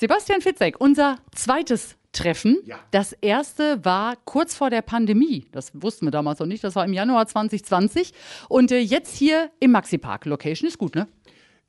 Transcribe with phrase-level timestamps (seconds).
[0.00, 2.58] Sebastian Fitzek, unser zweites Treffen.
[2.64, 2.78] Ja.
[2.92, 5.46] Das erste war kurz vor der Pandemie.
[5.50, 6.62] Das wussten wir damals noch nicht.
[6.62, 8.12] Das war im Januar 2020.
[8.48, 10.24] Und äh, jetzt hier im Maxi Park.
[10.26, 11.08] Location ist gut, ne?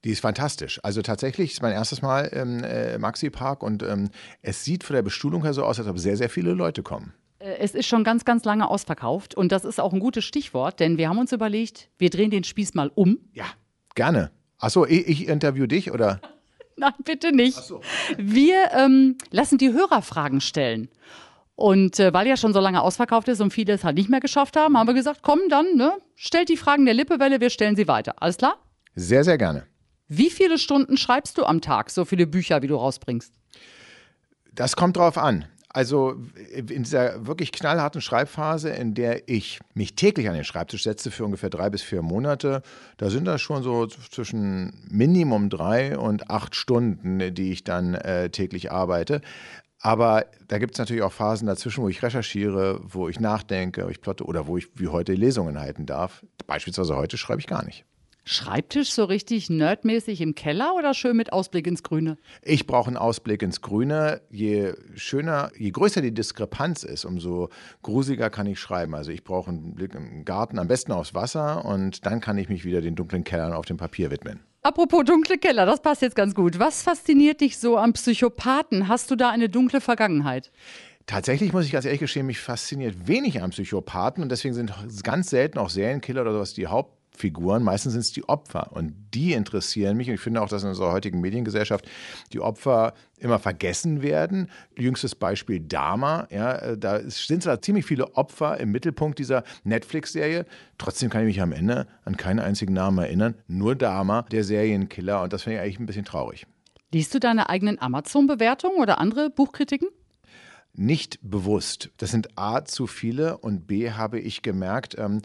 [0.04, 0.80] Die ist fantastisch.
[0.84, 4.12] Also tatsächlich ist mein erstes Mal im äh, Maxi Park und ähm,
[4.44, 7.16] es sieht von der Bestuhlung her so aus, als ob sehr, sehr viele Leute kommen.
[7.40, 9.34] Äh, Es ist schon ganz, ganz lange ausverkauft.
[9.34, 12.44] Und das ist auch ein gutes Stichwort, denn wir haben uns überlegt, wir drehen den
[12.44, 13.18] Spieß mal um.
[13.34, 13.46] Ja,
[13.96, 14.30] gerne.
[14.60, 16.22] Achso, ich, ich interview dich oder?
[16.82, 17.74] Nein, bitte nicht.
[18.18, 20.90] Wir ähm, lassen die Hörer Fragen stellen.
[21.56, 24.22] Und äh, weil ja schon so lange ausverkauft ist und viele es halt nicht mehr
[24.22, 27.76] geschafft haben, haben wir gesagt, komm dann, ne, stellt die Fragen der Lippewelle, wir stellen
[27.76, 28.14] sie weiter.
[28.22, 28.58] Alles klar?
[28.96, 29.66] Sehr, sehr gerne.
[30.08, 33.34] Wie viele Stunden schreibst du am Tag, so viele Bücher, wie du rausbringst?
[34.54, 35.46] Das kommt drauf an.
[35.72, 36.16] Also
[36.52, 41.26] in dieser wirklich knallharten Schreibphase, in der ich mich täglich an den Schreibtisch setze für
[41.26, 42.64] ungefähr drei bis vier Monate,
[42.98, 48.32] da sind das schon so zwischen Minimum drei und acht Stunden, die ich dann äh,
[48.32, 49.22] täglich arbeite.
[49.82, 53.90] Aber da gibt es natürlich auch Phasen dazwischen, wo ich recherchiere, wo ich nachdenke, wo
[53.90, 56.26] ich plotte oder wo ich wie heute Lesungen halten darf.
[56.48, 57.86] Beispielsweise heute schreibe ich gar nicht.
[58.26, 62.18] Schreibtisch so richtig nerdmäßig im Keller oder schön mit Ausblick ins Grüne?
[62.44, 64.22] Ich brauche einen Ausblick ins Grüne.
[64.30, 67.50] Je schöner, je größer die Diskrepanz ist, umso
[67.82, 68.94] gruseliger kann ich schreiben.
[68.94, 72.50] Also ich brauche einen Blick im Garten, am besten aufs Wasser und dann kann ich
[72.50, 74.42] mich wieder den dunklen Kellern auf dem Papier widmen.
[74.62, 76.60] Apropos dunkle Keller, das passt jetzt ganz gut.
[76.60, 78.90] Was fasziniert dich so am Psychopathen?
[78.90, 80.52] Hast du da eine dunkle Vergangenheit?
[81.06, 85.32] Tatsächlich muss ich ganz ehrlich gestehen, mich fasziniert wenig am Psychopathen und deswegen sind ganz
[85.32, 86.68] selten auch Serienkiller oder sowas die
[87.20, 87.64] Hauptfiguren.
[87.64, 90.08] Meistens sind es die Opfer und die interessieren mich.
[90.08, 91.88] Und ich finde auch, dass in unserer heutigen Mediengesellschaft
[92.32, 94.50] die Opfer immer vergessen werden.
[94.78, 96.28] Jüngstes Beispiel Dama.
[96.32, 100.46] Ja, äh, da sind zwar ziemlich viele Opfer im Mittelpunkt dieser Netflix-Serie.
[100.78, 103.36] Trotzdem kann ich mich am Ende an keinen einzigen Namen erinnern.
[103.48, 105.24] Nur Dama, der Serienkiller.
[105.24, 106.46] Und das finde ich eigentlich ein bisschen traurig.
[106.92, 109.90] Liest du deine eigenen Amazon-Bewertungen oder andere Buchkritiken?
[110.80, 111.90] nicht bewusst.
[111.98, 115.22] Das sind A zu viele und B habe ich gemerkt, ähm,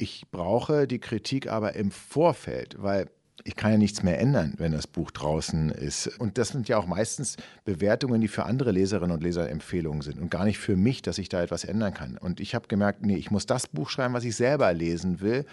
[0.00, 3.10] ich brauche die Kritik aber im Vorfeld, weil
[3.44, 6.06] ich kann ja nichts mehr ändern, wenn das Buch draußen ist.
[6.18, 10.18] Und das sind ja auch meistens Bewertungen, die für andere Leserinnen und Leser Empfehlungen sind
[10.18, 12.18] und gar nicht für mich, dass ich da etwas ändern kann.
[12.18, 15.46] Und ich habe gemerkt, nee, ich muss das Buch schreiben, was ich selber lesen will.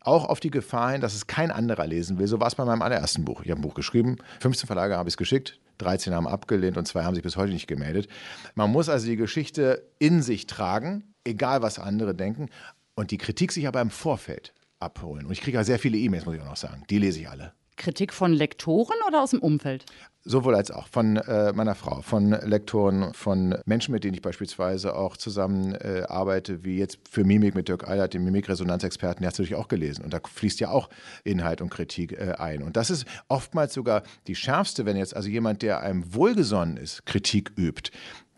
[0.00, 2.26] Auch auf die Gefahr hin, dass es kein anderer lesen will.
[2.26, 3.42] So war es bei meinem allerersten Buch.
[3.44, 6.86] Ich habe ein Buch geschrieben, 15 Verlage habe ich es geschickt, 13 haben abgelehnt und
[6.86, 8.08] zwei haben sich bis heute nicht gemeldet.
[8.54, 12.48] Man muss also die Geschichte in sich tragen, egal was andere denken,
[12.94, 15.26] und die Kritik sich aber im Vorfeld abholen.
[15.26, 16.84] Und ich kriege ja sehr viele E-Mails, muss ich auch noch sagen.
[16.90, 17.52] Die lese ich alle.
[17.76, 19.86] Kritik von Lektoren oder aus dem Umfeld?
[20.24, 24.94] Sowohl als auch von äh, meiner Frau, von Lektoren, von Menschen, mit denen ich beispielsweise
[24.94, 29.34] auch zusammen äh, arbeite, wie jetzt für Mimik mit Dirk Eilert, dem Mimikresonanzexperten, der hat
[29.34, 30.04] es natürlich auch gelesen.
[30.04, 30.90] Und da fließt ja auch
[31.24, 32.62] Inhalt und Kritik äh, ein.
[32.62, 37.04] Und das ist oftmals sogar die schärfste, wenn jetzt also jemand, der einem wohlgesonnen ist,
[37.04, 37.90] Kritik übt.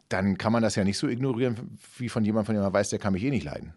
[0.08, 2.90] Dann kann man das ja nicht so ignorieren, wie von jemandem, von dem man weiß,
[2.90, 3.74] der kann mich eh nicht leiden.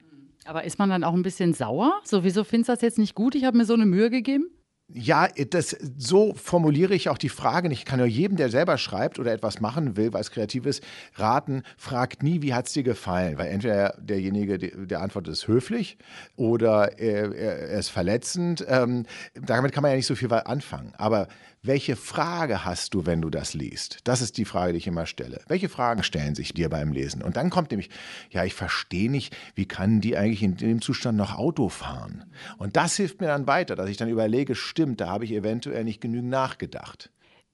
[0.48, 2.00] Aber ist man dann auch ein bisschen sauer?
[2.06, 3.36] So, wieso findest du das jetzt nicht gut?
[3.36, 4.50] Ich habe mir so eine Mühe gegeben.
[4.90, 7.80] Ja, das, so formuliere ich auch die Frage nicht.
[7.80, 10.82] Ich kann nur jedem, der selber schreibt oder etwas machen will, es kreativ ist,
[11.16, 13.38] raten, fragt nie, wie hat es dir gefallen?
[13.38, 15.98] Weil entweder derjenige, der antwortet, ist höflich
[16.38, 18.66] oder er, er ist verletzend.
[18.70, 20.94] Ähm, damit kann man ja nicht so viel anfangen.
[20.98, 21.28] Aber
[21.64, 24.00] welche Frage hast du, wenn du das liest?
[24.06, 25.42] Das ist die Frage, die ich immer stelle.
[25.48, 27.22] Welche Fragen stellen sich dir beim Lesen?
[27.22, 27.90] Und dann kommt nämlich,
[28.30, 32.24] ja, ich verstehe nicht, wie kann die eigentlich in dem Zustand noch Auto fahren?
[32.58, 35.84] Und das hilft mir dann weiter, dass ich dann überlege, stimmt, da habe ich eventuell
[35.84, 37.10] nicht genügend nachgedacht.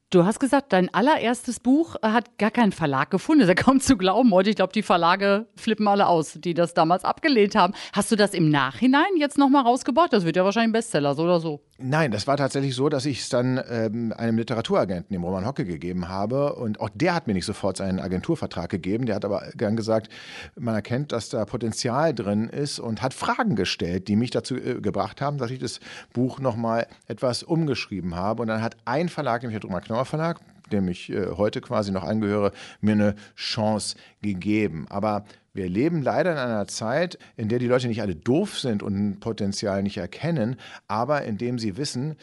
[0.09, 3.39] Du hast gesagt, dein allererstes Buch hat gar keinen Verlag gefunden.
[3.39, 4.49] Das ist ja kaum zu glauben heute.
[4.49, 7.73] Ich glaube, die Verlage flippen alle aus, die das damals abgelehnt haben.
[7.93, 10.11] Hast du das im Nachhinein jetzt nochmal rausgebracht?
[10.11, 11.61] Das wird ja wahrscheinlich ein Bestseller, so oder so.
[11.79, 15.65] Nein, das war tatsächlich so, dass ich es dann ähm, einem Literaturagenten, dem Roman Hocke,
[15.65, 16.53] gegeben habe.
[16.53, 19.07] Und auch der hat mir nicht sofort seinen Agenturvertrag gegeben.
[19.07, 20.09] Der hat aber gern gesagt,
[20.55, 24.81] man erkennt, dass da Potenzial drin ist und hat Fragen gestellt, die mich dazu äh,
[24.81, 25.79] gebracht haben, dass ich das
[26.13, 28.43] Buch nochmal etwas umgeschrieben habe.
[28.43, 30.41] Und dann hat ein Verlag, nämlich der Drummer Knorr Verlag,
[30.71, 32.51] dem ich äh, heute quasi noch angehöre,
[32.81, 34.85] mir eine Chance gegeben.
[34.89, 38.81] Aber wir leben leider in einer Zeit, in der die Leute nicht alle doof sind
[38.81, 40.57] und Potenzial nicht erkennen,
[40.87, 42.15] aber indem sie wissen,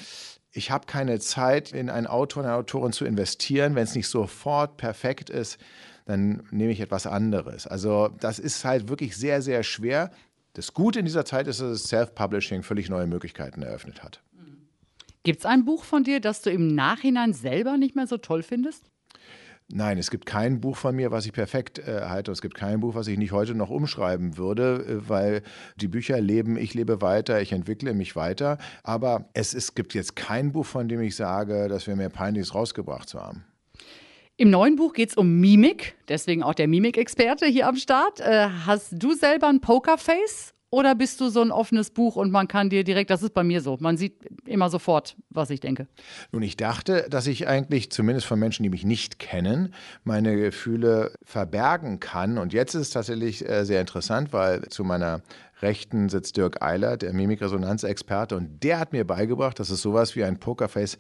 [0.53, 4.77] ich habe keine Zeit, in einen Autor, eine Autorin zu investieren, wenn es nicht sofort
[4.77, 5.59] perfekt ist,
[6.07, 7.69] dann nehme ich etwas anderes.
[7.69, 10.11] Also das ist halt wirklich sehr, sehr schwer.
[10.55, 14.21] Das Gute in dieser Zeit ist, dass Self-Publishing völlig neue Möglichkeiten eröffnet hat.
[15.23, 18.43] Gibt es ein Buch von dir, das du im Nachhinein selber nicht mehr so toll
[18.43, 18.90] findest?
[19.73, 22.33] Nein, es gibt kein Buch von mir, was ich perfekt äh, halte.
[22.33, 25.43] Es gibt kein Buch, was ich nicht heute noch umschreiben würde, äh, weil
[25.77, 28.59] die Bücher leben, ich lebe weiter, ich entwickle mich weiter.
[28.83, 32.43] Aber es, es gibt jetzt kein Buch, von dem ich sage, das wäre mir peinlich,
[32.43, 33.45] es rausgebracht zu haben.
[34.37, 38.21] Im neuen Buch geht es um Mimik, deswegen auch der Mimikexperte hier am Start.
[38.21, 42.47] Äh, hast du selber ein Pokerface oder bist du so ein offenes Buch und man
[42.47, 45.89] kann dir direkt, das ist bei mir so, man sieht immer sofort, was ich denke?
[46.31, 49.75] Nun, ich dachte, dass ich eigentlich, zumindest von Menschen, die mich nicht kennen,
[50.05, 52.39] meine Gefühle verbergen kann.
[52.39, 55.23] Und jetzt ist es tatsächlich äh, sehr interessant, weil zu meiner
[55.61, 60.25] Rechten sitzt Dirk Eiler, der Mimikresonanzexperte, und der hat mir beigebracht, dass es sowas wie
[60.25, 60.99] ein Pokerface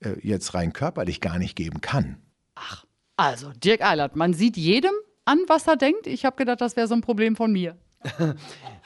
[0.00, 2.16] äh, jetzt rein körperlich gar nicht geben kann.
[2.54, 2.84] Ach,
[3.16, 4.92] also Dirk Eilert, man sieht jedem
[5.24, 6.06] an, was er denkt.
[6.06, 7.76] Ich habe gedacht, das wäre so ein Problem von mir.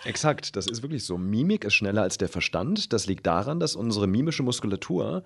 [0.05, 1.19] Exakt, das ist wirklich so.
[1.19, 2.93] Mimik ist schneller als der Verstand.
[2.93, 5.25] Das liegt daran, dass unsere mimische Muskulatur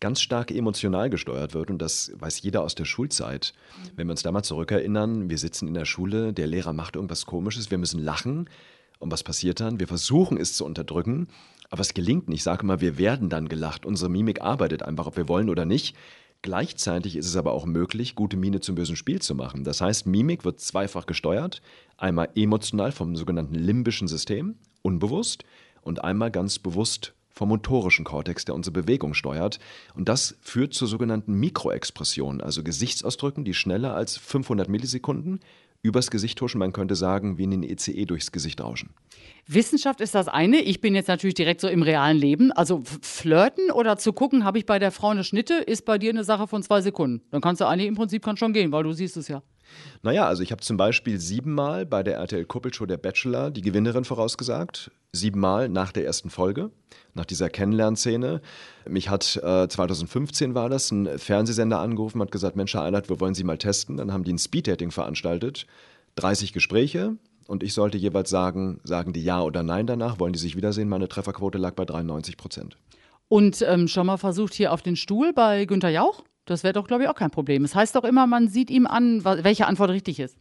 [0.00, 3.54] ganz stark emotional gesteuert wird und das weiß jeder aus der Schulzeit.
[3.94, 7.24] Wenn wir uns da mal zurückerinnern, wir sitzen in der Schule, der Lehrer macht irgendwas
[7.24, 8.48] Komisches, wir müssen lachen.
[8.98, 9.80] Und was passiert dann?
[9.80, 11.28] Wir versuchen es zu unterdrücken,
[11.70, 12.38] aber es gelingt nicht.
[12.38, 13.86] Ich sage mal, wir werden dann gelacht.
[13.86, 15.96] Unsere Mimik arbeitet einfach, ob wir wollen oder nicht.
[16.42, 19.62] Gleichzeitig ist es aber auch möglich, gute Miene zum bösen Spiel zu machen.
[19.62, 21.62] Das heißt, Mimik wird zweifach gesteuert.
[21.96, 25.44] Einmal emotional vom sogenannten limbischen System, unbewusst,
[25.82, 29.58] und einmal ganz bewusst vom motorischen Kortex, der unsere Bewegung steuert.
[29.94, 35.40] Und das führt zur sogenannten Mikroexpression, also Gesichtsausdrücken, die schneller als 500 Millisekunden
[35.82, 36.58] übers Gesicht huschen.
[36.58, 38.90] Man könnte sagen, wie in den ECE durchs Gesicht rauschen.
[39.46, 40.60] Wissenschaft ist das eine.
[40.60, 42.52] Ich bin jetzt natürlich direkt so im realen Leben.
[42.52, 46.10] Also flirten oder zu gucken, habe ich bei der Frau eine Schnitte, ist bei dir
[46.10, 47.22] eine Sache von zwei Sekunden.
[47.30, 49.42] Dann kannst du eigentlich im Prinzip kann schon gehen, weil du siehst es ja.
[50.02, 54.90] Naja, also ich habe zum Beispiel siebenmal bei der RTL-Kuppelshow Der Bachelor die Gewinnerin vorausgesagt.
[55.14, 56.70] Siebenmal nach der ersten Folge,
[57.12, 58.40] nach dieser Kennenlernszene.
[58.88, 63.20] Mich hat äh, 2015 war das, ein Fernsehsender angerufen, hat gesagt, Mensch, Herr Eilert, wir
[63.20, 63.98] wollen Sie mal testen.
[63.98, 65.66] Dann haben die ein Speed-Dating veranstaltet.
[66.16, 70.38] 30 Gespräche, und ich sollte jeweils sagen, sagen die Ja oder Nein danach, wollen die
[70.38, 70.88] sich wiedersehen.
[70.88, 72.78] Meine Trefferquote lag bei 93 Prozent.
[73.28, 76.24] Und ähm, schon mal versucht hier auf den Stuhl bei Günter Jauch?
[76.46, 77.64] Das wäre doch, glaube ich, auch kein Problem.
[77.64, 80.38] Es das heißt doch immer, man sieht ihm an, welche Antwort richtig ist.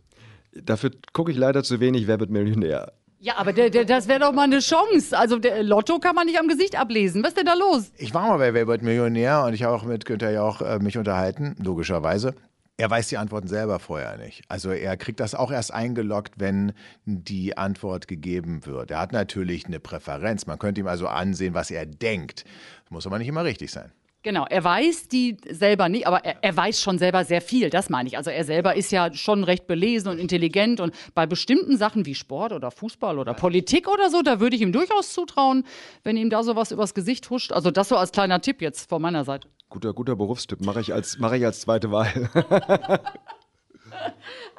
[0.53, 2.93] Dafür gucke ich leider zu wenig, wer wird Millionär.
[3.23, 5.15] Ja, aber der, der, das wäre doch mal eine Chance.
[5.15, 7.21] Also der Lotto kann man nicht am Gesicht ablesen.
[7.21, 7.91] Was ist denn da los?
[7.97, 10.97] Ich war mal bei Wer Millionär und ich habe auch mit Günther Jauch äh, mich
[10.97, 12.33] unterhalten, logischerweise.
[12.77, 14.41] Er weiß die Antworten selber vorher nicht.
[14.47, 16.73] Also er kriegt das auch erst eingeloggt, wenn
[17.05, 18.89] die Antwort gegeben wird.
[18.89, 20.47] Er hat natürlich eine Präferenz.
[20.47, 22.43] Man könnte ihm also ansehen, was er denkt.
[22.89, 23.91] Muss aber nicht immer richtig sein.
[24.23, 27.89] Genau, er weiß die selber nicht, aber er, er, weiß schon selber sehr viel, das
[27.89, 28.17] meine ich.
[28.17, 32.13] Also er selber ist ja schon recht belesen und intelligent und bei bestimmten Sachen wie
[32.13, 35.65] Sport oder Fußball oder Politik oder so, da würde ich ihm durchaus zutrauen,
[36.03, 37.51] wenn ihm da sowas übers Gesicht huscht.
[37.51, 39.47] Also das so als kleiner Tipp jetzt von meiner Seite.
[39.69, 42.29] Guter, guter Berufstipp, mache ich, als, mach ich als zweite Wahl.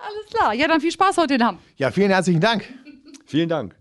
[0.05, 1.59] Alles klar, ja dann viel Spaß heute in Hamm.
[1.77, 2.65] Ja, vielen herzlichen Dank.
[3.27, 3.77] Vielen Dank.